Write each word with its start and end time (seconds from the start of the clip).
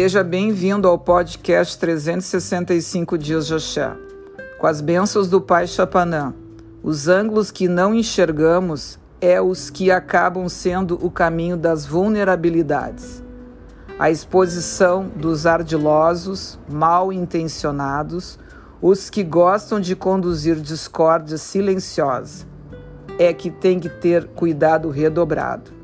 Seja 0.00 0.24
bem-vindo 0.24 0.88
ao 0.88 0.98
podcast 0.98 1.78
365 1.78 3.18
Dias 3.18 3.46
de 3.46 3.54
Axé. 3.54 3.92
Com 4.58 4.66
as 4.66 4.80
bênçãos 4.80 5.28
do 5.28 5.42
Pai 5.42 5.66
Chapanã, 5.66 6.32
os 6.82 7.06
ângulos 7.06 7.50
que 7.50 7.68
não 7.68 7.94
enxergamos 7.94 8.98
é 9.20 9.42
os 9.42 9.68
que 9.68 9.90
acabam 9.90 10.48
sendo 10.48 10.98
o 11.04 11.10
caminho 11.10 11.54
das 11.54 11.84
vulnerabilidades. 11.84 13.22
A 13.98 14.10
exposição 14.10 15.06
dos 15.14 15.44
ardilosos, 15.44 16.58
mal 16.66 17.12
intencionados, 17.12 18.38
os 18.80 19.10
que 19.10 19.22
gostam 19.22 19.78
de 19.78 19.94
conduzir 19.94 20.56
discórdia 20.56 21.36
silenciosa, 21.36 22.46
é 23.18 23.34
que 23.34 23.50
tem 23.50 23.78
que 23.78 23.90
ter 23.90 24.28
cuidado 24.28 24.88
redobrado. 24.88 25.79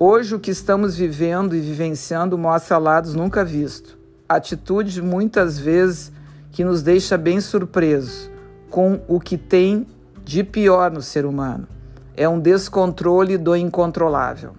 Hoje, 0.00 0.32
o 0.32 0.38
que 0.38 0.52
estamos 0.52 0.94
vivendo 0.96 1.56
e 1.56 1.60
vivenciando 1.60 2.38
mostra 2.38 2.78
lados 2.78 3.16
nunca 3.16 3.44
vistos. 3.44 3.98
Atitude, 4.28 5.02
muitas 5.02 5.58
vezes, 5.58 6.12
que 6.52 6.62
nos 6.62 6.82
deixa 6.82 7.18
bem 7.18 7.40
surpresos 7.40 8.30
com 8.70 9.00
o 9.08 9.18
que 9.18 9.36
tem 9.36 9.88
de 10.24 10.44
pior 10.44 10.92
no 10.92 11.02
ser 11.02 11.26
humano. 11.26 11.66
É 12.16 12.28
um 12.28 12.38
descontrole 12.38 13.36
do 13.36 13.56
incontrolável. 13.56 14.52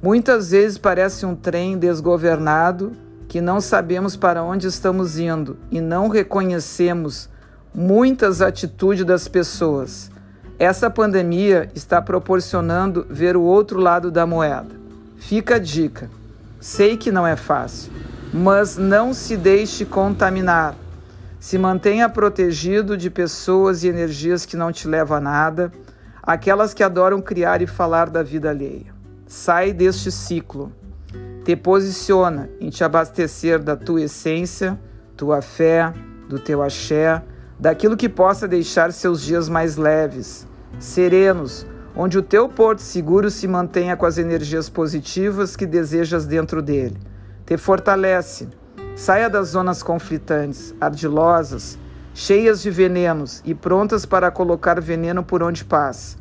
Muitas 0.00 0.52
vezes 0.52 0.78
parece 0.78 1.26
um 1.26 1.34
trem 1.34 1.76
desgovernado 1.76 2.92
que 3.26 3.40
não 3.40 3.60
sabemos 3.60 4.14
para 4.14 4.44
onde 4.44 4.68
estamos 4.68 5.18
indo 5.18 5.56
e 5.72 5.80
não 5.80 6.06
reconhecemos 6.06 7.28
muitas 7.74 8.40
atitudes 8.40 9.04
das 9.04 9.26
pessoas 9.26 10.08
essa 10.58 10.90
pandemia 10.90 11.70
está 11.74 12.00
proporcionando 12.00 13.06
ver 13.08 13.36
o 13.36 13.42
outro 13.42 13.80
lado 13.80 14.10
da 14.10 14.26
moeda. 14.26 14.74
Fica 15.18 15.56
a 15.56 15.58
dica. 15.58 16.10
Sei 16.60 16.96
que 16.96 17.10
não 17.10 17.26
é 17.26 17.34
fácil, 17.34 17.92
mas 18.32 18.76
não 18.76 19.12
se 19.12 19.36
deixe 19.36 19.84
contaminar. 19.84 20.76
Se 21.40 21.58
mantenha 21.58 22.08
protegido 22.08 22.96
de 22.96 23.10
pessoas 23.10 23.82
e 23.82 23.88
energias 23.88 24.46
que 24.46 24.56
não 24.56 24.70
te 24.70 24.86
levam 24.86 25.16
a 25.16 25.20
nada, 25.20 25.72
aquelas 26.22 26.72
que 26.72 26.84
adoram 26.84 27.20
criar 27.20 27.60
e 27.60 27.66
falar 27.66 28.08
da 28.08 28.22
vida 28.22 28.50
alheia. 28.50 28.94
Sai 29.26 29.72
deste 29.72 30.12
ciclo. 30.12 30.72
Te 31.44 31.56
posiciona 31.56 32.48
em 32.60 32.70
te 32.70 32.84
abastecer 32.84 33.58
da 33.58 33.74
tua 33.74 34.02
essência, 34.02 34.78
tua 35.16 35.42
fé, 35.42 35.92
do 36.28 36.38
teu 36.38 36.62
axé, 36.62 37.20
daquilo 37.58 37.96
que 37.96 38.08
possa 38.08 38.48
deixar 38.48 38.92
seus 38.92 39.22
dias 39.22 39.48
mais 39.48 39.76
leves, 39.76 40.46
serenos, 40.78 41.66
onde 41.94 42.18
o 42.18 42.22
teu 42.22 42.48
porto 42.48 42.80
seguro 42.80 43.30
se 43.30 43.46
mantenha 43.46 43.96
com 43.96 44.06
as 44.06 44.18
energias 44.18 44.68
positivas 44.68 45.56
que 45.56 45.66
desejas 45.66 46.26
dentro 46.26 46.62
dele. 46.62 46.96
Te 47.44 47.56
fortalece. 47.56 48.48
Saia 48.94 49.28
das 49.28 49.48
zonas 49.48 49.82
conflitantes, 49.82 50.74
ardilosas, 50.80 51.78
cheias 52.14 52.60
de 52.60 52.70
venenos 52.70 53.42
e 53.44 53.54
prontas 53.54 54.04
para 54.04 54.30
colocar 54.30 54.80
veneno 54.80 55.22
por 55.22 55.42
onde 55.42 55.64
passa. 55.64 56.16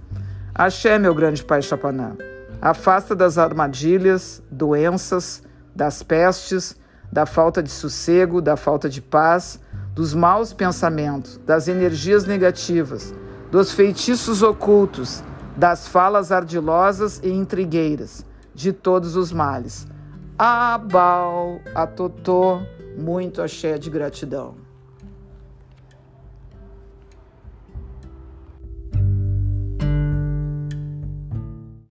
Axé, 0.54 0.98
meu 0.98 1.14
grande 1.14 1.44
Pai 1.44 1.62
Chapanã. 1.62 2.16
Afasta 2.62 3.16
das 3.16 3.38
armadilhas, 3.38 4.42
doenças, 4.50 5.44
das 5.76 6.04
pestes, 6.04 6.76
da 7.12 7.26
falta 7.26 7.62
de 7.62 7.70
sossego, 7.70 8.42
da 8.42 8.56
falta 8.56 8.90
de 8.90 9.02
paz, 9.02 9.60
dos 9.94 10.14
maus 10.14 10.54
pensamentos, 10.54 11.40
das 11.46 11.68
energias 11.68 12.26
negativas 12.26 13.14
dos 13.52 13.74
feitiços 13.74 14.42
ocultos, 14.42 15.22
das 15.58 15.86
falas 15.86 16.32
ardilosas 16.32 17.20
e 17.22 17.30
intrigueiras, 17.30 18.26
de 18.56 18.72
todos 18.72 19.18
os 19.18 19.32
males. 19.34 19.86
Abal, 20.40 21.60
a 21.76 21.86
Totô, 21.86 22.62
muito 22.98 23.42
axé 23.42 23.78
de 23.78 23.90
gratidão. 23.90 24.56